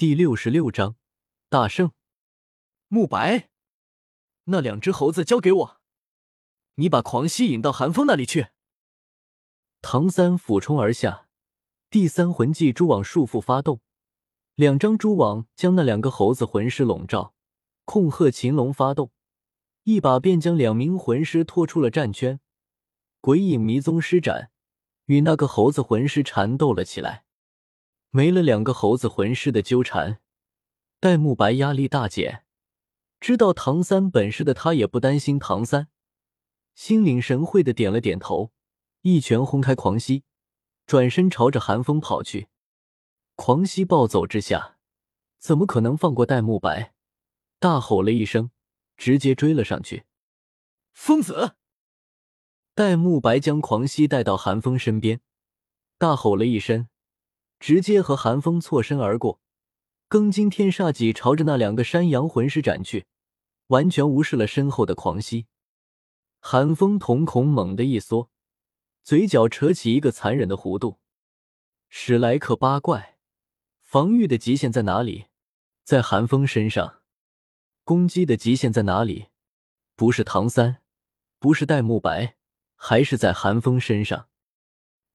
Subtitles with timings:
[0.00, 0.96] 第六十六章
[1.50, 1.92] 大圣。
[2.88, 3.50] 慕白，
[4.44, 5.80] 那两只猴子交给我，
[6.76, 8.46] 你把狂吸引到寒风那里去。
[9.82, 11.28] 唐三俯冲而下，
[11.90, 13.82] 第三魂技蛛网束缚发动，
[14.54, 17.34] 两张蛛网将那两个猴子魂师笼罩。
[17.84, 19.12] 控鹤擒龙发动，
[19.82, 22.40] 一把便将两名魂师拖出了战圈。
[23.20, 24.50] 鬼影迷踪施展，
[25.04, 27.26] 与那个猴子魂师缠斗了起来。
[28.12, 30.20] 没了两个猴子魂师的纠缠，
[30.98, 32.44] 戴沐白压力大减。
[33.20, 35.88] 知道唐三本事的他也不担心唐三，
[36.74, 38.50] 心领神会的点了点头，
[39.02, 40.24] 一拳轰开狂蜥，
[40.86, 42.48] 转身朝着寒风跑去。
[43.36, 44.78] 狂蜥暴走之下，
[45.38, 46.94] 怎么可能放过戴沐白？
[47.60, 48.50] 大吼了一声，
[48.96, 50.04] 直接追了上去。
[50.92, 51.54] 疯子！
[52.74, 55.20] 戴沐白将狂蜥带到寒风身边，
[55.96, 56.88] 大吼了一声。
[57.60, 59.38] 直接和寒风错身而过，
[60.08, 63.04] 庚金天煞戟朝着那两个山羊魂师斩去，
[63.66, 65.46] 完全无视了身后的狂蜥。
[66.40, 68.30] 寒风瞳孔猛地一缩，
[69.02, 70.98] 嘴角扯起一个残忍的弧度。
[71.90, 73.18] 史莱克八怪，
[73.82, 75.26] 防御的极限在哪里？
[75.84, 77.02] 在寒风身上。
[77.84, 79.26] 攻击的极限在哪里？
[79.96, 80.78] 不是唐三，
[81.38, 82.36] 不是戴沐白，
[82.74, 84.29] 还是在寒风身上。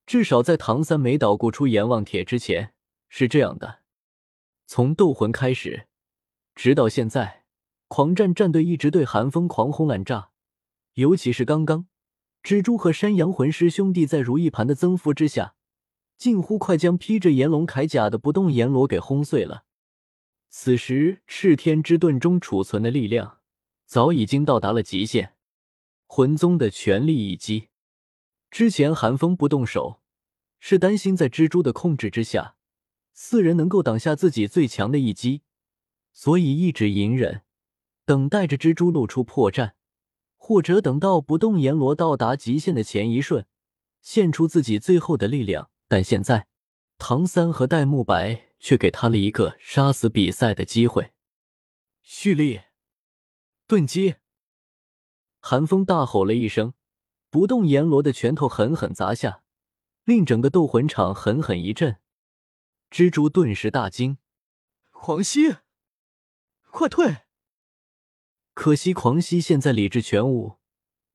[0.05, 2.73] 至少在唐三没捣鼓出阎王帖之前
[3.09, 3.79] 是这样的。
[4.67, 5.87] 从斗魂开始，
[6.53, 7.45] 直到现在，
[7.87, 10.29] 狂战战队一直对寒风狂轰滥炸。
[10.93, 11.87] 尤其是刚刚，
[12.43, 15.55] 蜘蛛和山羊魂师兄弟在如意盘的增幅之下，
[16.17, 19.65] 近乎快将披着炎龙铠甲的不动阎罗给轰碎了。
[20.49, 23.39] 此时，赤天之盾中储存的力量
[23.85, 25.33] 早已经到达了极限，
[26.07, 27.69] 魂宗的全力一击。
[28.55, 29.99] 之前寒风不动手，
[30.61, 32.55] 是担心在蜘蛛的控制之下，
[33.11, 35.41] 四人能够挡下自己最强的一击，
[36.13, 37.41] 所以一直隐忍，
[38.05, 39.73] 等待着蜘蛛露出破绽，
[40.37, 43.45] 或者等到不动阎罗到达极限的前一瞬，
[44.01, 45.69] 献出自己最后的力量。
[45.89, 46.47] 但现在，
[46.97, 51.11] 唐三和戴沐白却给他了一个杀死比赛的机会。
[52.03, 52.61] 蓄力，
[53.67, 54.15] 钝击！
[55.41, 56.73] 寒风大吼了一声。
[57.35, 59.43] 不动阎罗的拳头狠狠砸下，
[60.05, 61.97] 令整个斗魂场狠狠一震。
[62.89, 64.19] 蜘蛛顿时大惊
[64.91, 65.57] ：“狂蜥，
[66.71, 67.23] 快退！”
[68.55, 70.59] 可惜狂蜥现在理智全无，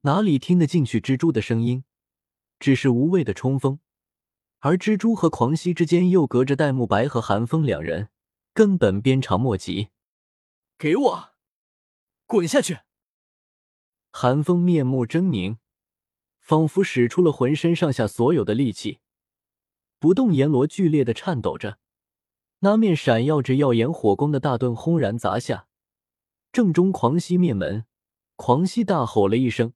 [0.02, 1.84] 哪里听得进去蜘蛛的声音？
[2.58, 3.80] 只是无谓的冲锋。
[4.58, 8.10] 而蜘蛛和狂蜥之间又隔着戴沐白和寒风两人，
[8.52, 9.88] 根本鞭长莫及。
[10.76, 11.30] 给我
[12.26, 12.80] 滚下去！
[14.12, 15.56] 寒风面目狰狞。
[16.50, 18.98] 仿佛使出了浑身上下所有的力气，
[20.00, 21.78] 不动阎罗剧烈的颤抖着，
[22.58, 25.68] 那面闪耀着耀眼火光的大盾轰然砸下，
[26.50, 27.84] 正中狂蜥面门。
[28.34, 29.74] 狂蜥大吼了一声，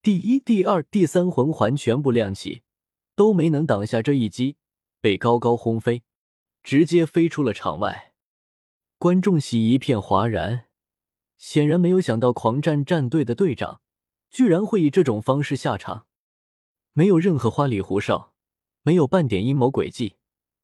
[0.00, 2.62] 第一、第二、第三魂环全部亮起，
[3.16, 4.56] 都没能挡下这一击，
[5.00, 6.04] 被高高轰飞，
[6.62, 8.12] 直接飞出了场外。
[8.98, 10.66] 观众席一片哗然，
[11.36, 13.80] 显然没有想到狂战战队的队长。
[14.30, 16.06] 居然会以这种方式下场，
[16.92, 18.34] 没有任何花里胡哨，
[18.82, 20.16] 没有半点阴谋诡计，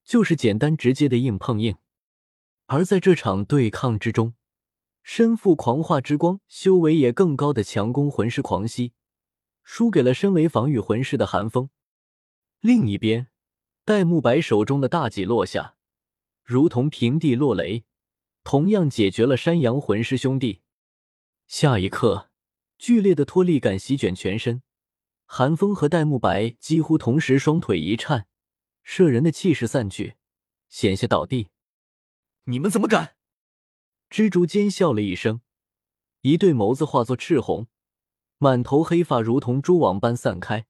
[0.03, 1.75] 就是简单直接的硬碰硬。
[2.67, 4.33] 而在这场对抗之中，
[5.03, 8.93] 身负狂化之光、修为也更高的强攻魂师狂蜥，
[9.63, 11.69] 输给了身为防御魂师的寒风。
[12.59, 13.27] 另一边，
[13.83, 15.75] 戴沐白手中的大戟落下，
[16.43, 17.83] 如同平地落雷，
[18.43, 20.61] 同样解决了山羊魂师兄弟。
[21.47, 22.29] 下一刻。
[22.77, 24.61] 剧烈的脱力感席卷全身，
[25.25, 28.27] 寒风和戴沐白几乎同时双腿一颤，
[28.83, 30.15] 摄人的气势散去，
[30.69, 31.49] 险些倒地。
[32.45, 33.15] 你们怎么敢？
[34.09, 35.41] 蜘蛛尖笑了一声，
[36.21, 37.67] 一对眸子化作赤红，
[38.37, 40.67] 满头黑发如同蛛网般散开，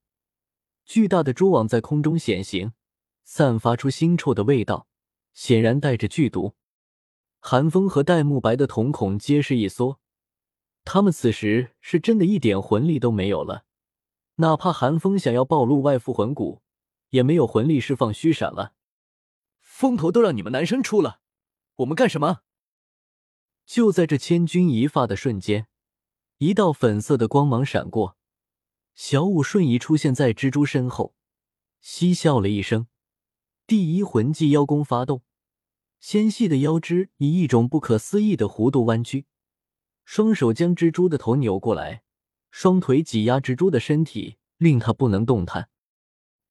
[0.84, 2.72] 巨大的蛛网在空中显形，
[3.24, 4.88] 散发出腥臭的味道，
[5.34, 6.54] 显然带着剧毒。
[7.40, 10.00] 寒风和戴沐白的瞳孔皆是一缩。
[10.86, 13.64] 他们此时是真的一点魂力都没有了，
[14.36, 16.62] 哪怕寒风想要暴露外附魂骨，
[17.10, 18.72] 也没有魂力释放虚闪了。
[19.60, 21.18] 风头都让你们男生出了，
[21.78, 22.42] 我们干什么？
[23.66, 25.66] 就在这千钧一发的瞬间，
[26.38, 28.16] 一道粉色的光芒闪过，
[28.94, 31.16] 小舞瞬移出现在蜘蛛身后，
[31.80, 32.86] 嬉笑了一声，
[33.66, 35.22] 第一魂技妖功发动，
[35.98, 39.26] 纤细的腰肢以一种不可思议的弧度弯曲。
[40.06, 42.04] 双手将蜘蛛的头扭过来，
[42.52, 45.68] 双腿挤压蜘蛛的身体，令他不能动弹。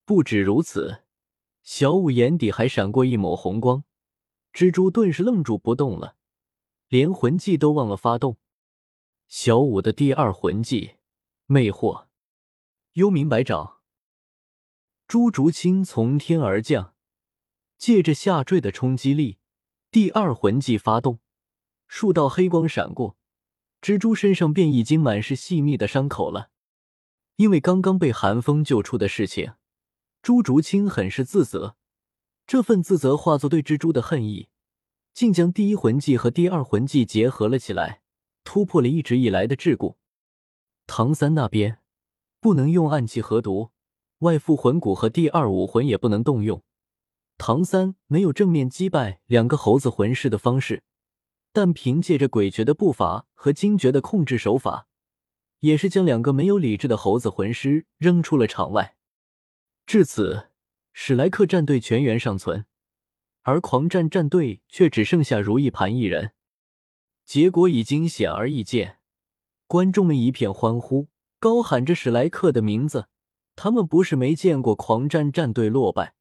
[0.03, 1.03] 不止如此，
[1.63, 3.85] 小舞眼底还闪过一抹红光，
[4.53, 6.17] 蜘蛛顿时愣住不动了，
[6.89, 8.37] 连魂技都忘了发动。
[9.29, 10.97] 小五的第二魂技
[11.45, 12.07] 魅惑，
[12.93, 13.81] 幽冥百爪。
[15.07, 16.93] 朱竹清从天而降，
[17.77, 19.37] 借着下坠的冲击力，
[19.89, 21.19] 第二魂技发动，
[21.87, 23.17] 数道黑光闪过，
[23.85, 26.49] 蜘蛛身上便已经满是细密的伤口了。
[27.35, 29.53] 因为刚刚被寒风救出的事情，
[30.23, 31.75] 朱竹清很是自责。
[32.47, 34.49] 这份自责化作对蜘蛛的恨意，
[35.13, 38.01] 竟将第一魂技和第二魂技结合了起来，
[38.43, 39.97] 突破了一直以来的桎梏。
[40.87, 41.77] 唐三那边
[42.39, 43.69] 不能用暗器合毒，
[44.19, 46.63] 外附魂骨和第二武魂也不能动用。
[47.37, 50.81] 唐三没有正面击败两个猴子魂师的方式，
[51.55, 54.87] 但凭借着诡谲的步伐和惊绝的控制手法，
[55.61, 58.97] 也是将两个没有理智的猴子魂师扔出了场外。
[59.85, 60.49] 至此。
[60.97, 62.65] 史莱克战队全员尚存，
[63.41, 66.31] 而狂战战队却只剩下如意盘一人。
[67.25, 68.99] 结果已经显而易见，
[69.67, 73.09] 观众们一片欢呼，高喊着史莱克的名字。
[73.57, 76.15] 他们不是没见过狂战战队落败，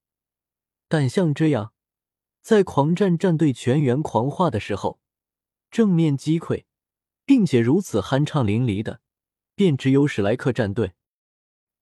[0.88, 1.72] 但像这样
[2.40, 4.98] 在狂战战队全员狂化的时候
[5.74, 6.66] 正面击溃，
[7.24, 9.00] 并且如此酣畅淋漓的，
[9.56, 10.92] 便只有史莱克战队。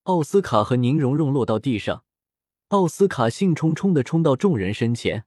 [0.05, 2.03] 奥斯卡和宁荣荣落到地上。
[2.69, 5.27] 奥斯卡兴冲冲的冲到众人身前，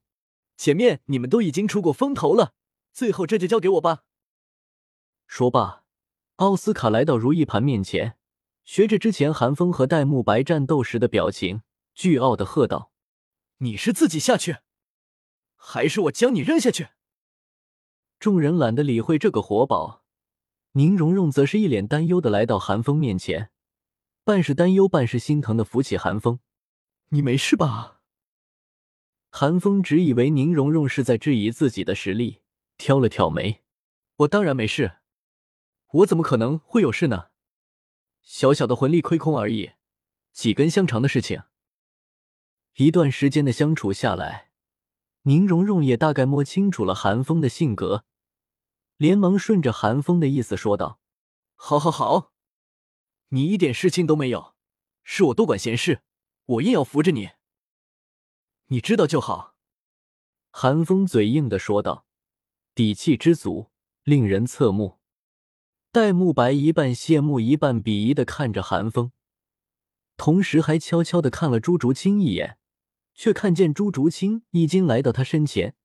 [0.58, 2.56] 前面你们都已经出过风头了，
[2.92, 4.04] 最后这就交给我吧。
[5.28, 5.84] 说罢，
[6.38, 8.18] 奥斯卡来到如意盘面前，
[8.64, 11.62] 学着之前寒风和戴沐白战斗时的表情，
[11.96, 12.92] 倨傲的喝道
[13.62, 14.58] ：“你是自己下去，
[15.56, 16.88] 还是我将你扔下去？”
[18.20, 20.04] 众人懒得理会这个活宝，
[20.72, 23.52] 宁荣荣则是一脸担忧的来到韩风面前，
[24.24, 26.40] 半是担忧，半是心疼的扶起韩风。
[27.10, 28.02] 你没事吧？
[29.30, 32.42] 韩风只以为宁荣荣是在质疑自己的实力，
[32.78, 33.64] 挑了挑眉
[34.20, 35.00] ：“我当然没事，
[35.92, 37.28] 我怎么可能会有事呢？
[38.22, 39.74] 小小的魂力亏空而已，
[40.32, 41.44] 几根香肠的事情。”
[42.78, 44.45] 一段时间的相处下来，
[45.28, 48.06] 宁荣荣也大概摸清楚了韩风的性格，
[48.98, 51.00] 连忙顺着韩风的意思说道
[51.56, 52.32] ：“好，好，好，
[53.30, 54.54] 你一点事情都没有，
[55.04, 56.02] 是我多管闲事。”
[56.48, 57.32] 我硬要扶着你，
[58.68, 59.56] 你知道就好。”
[60.54, 62.06] 韩风嘴硬的说道，
[62.76, 63.72] 底气之足，
[64.04, 65.00] 令人侧目。
[65.92, 69.12] 戴沐白一半羡慕，一半鄙夷的看着韩风，
[70.18, 72.60] 同时还悄悄的看了朱竹清一眼，
[73.16, 75.76] 却看见朱竹清已经来到他身前，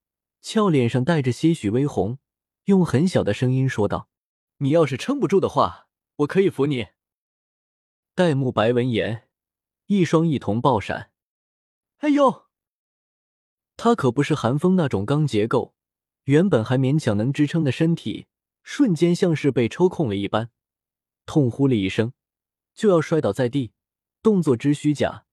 [0.42, 2.18] 俏脸上带着些许微红，
[2.64, 4.10] 用很小的声音说道
[4.58, 6.88] ：“你要是撑不住的话，我可以扶你。”
[8.14, 9.28] 戴沐白闻言。
[9.86, 11.10] 一双一瞳爆闪，
[11.98, 12.46] 哎呦！
[13.76, 15.74] 他可不是寒风那种钢结构，
[16.26, 18.28] 原本还勉强能支撑的身体，
[18.62, 20.52] 瞬间像是被抽空了一般，
[21.26, 22.12] 痛呼了一声，
[22.72, 23.72] 就要摔倒在地，
[24.22, 25.26] 动作之虚假，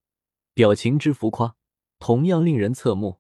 [0.56, 1.57] 表情之浮夸，
[2.00, 3.20] 同样令人侧目。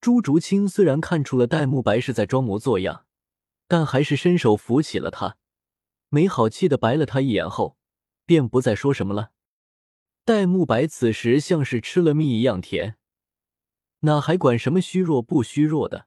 [0.00, 3.04] 朱竹清虽然看出了戴沐白是在装模作样，
[3.66, 5.36] 但还是伸手扶起了他，
[6.08, 7.76] 没好气的白了他一眼后，
[8.24, 9.32] 便不再说什么了。
[10.24, 12.96] 戴沐白此时像是吃了蜜一样甜，
[14.00, 16.06] 哪还管什么虚弱不虚弱的，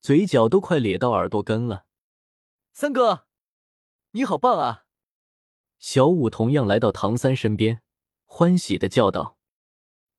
[0.00, 1.86] 嘴角都快咧到耳朵根了。
[2.72, 3.26] 三哥，
[4.10, 4.84] 你好棒啊！
[5.78, 7.80] 小五同样来到唐三身边，
[8.24, 9.35] 欢喜的叫道。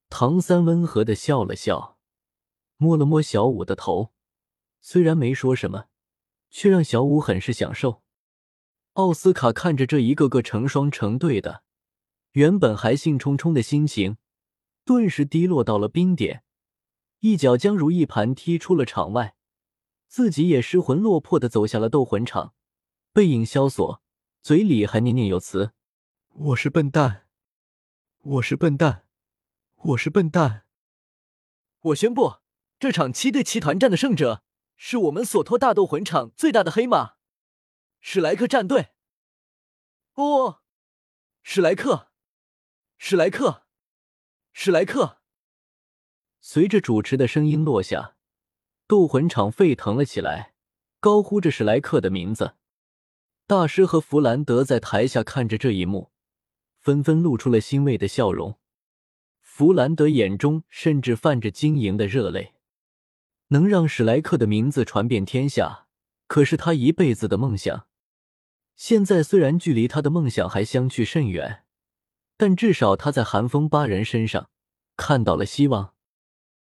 [0.10, 1.98] 唐三温和的笑了笑，
[2.78, 4.14] 摸了摸小五的头，
[4.80, 5.86] 虽然没说什么，
[6.50, 8.02] 却让小五很是享受。
[8.94, 11.64] 奥斯卡看着这一个个成双成对的。
[12.32, 14.18] 原本还兴冲冲的心情，
[14.86, 16.44] 顿时低落到了冰点，
[17.20, 19.36] 一脚将如意盘踢出了场外，
[20.08, 22.54] 自己也失魂落魄的走下了斗魂场，
[23.12, 24.02] 背影萧索，
[24.44, 25.74] 嘴里还念念有词
[26.34, 27.26] ：“我是笨蛋，
[28.22, 29.07] 我是笨蛋，
[29.84, 30.66] 我是笨蛋。”
[31.80, 32.38] 我宣布，
[32.80, 34.44] 这场七对七团战的胜者
[34.76, 37.16] 是我们索托大斗魂场最大的黑马——
[38.02, 38.90] 史莱克战队。
[40.16, 40.62] 哦，
[41.44, 42.12] 史莱克。
[42.98, 43.68] 史莱克，
[44.52, 45.22] 史莱克。
[46.42, 48.16] 随着主持的声音落下，
[48.88, 50.56] 斗魂场沸腾了起来，
[51.00, 52.56] 高呼着史莱克的名字。
[53.46, 56.12] 大师和弗兰德在台下看着这一幕，
[56.80, 58.60] 纷纷露出了欣慰的笑容。
[59.58, 62.54] 弗兰德眼中甚至泛着晶莹的热泪。
[63.48, 65.88] 能让史莱克的名字传遍天下，
[66.28, 67.88] 可是他一辈子的梦想。
[68.76, 71.64] 现在虽然距离他的梦想还相去甚远。
[72.38, 74.52] 但至少他在寒风八人身上
[74.96, 75.96] 看到了希望。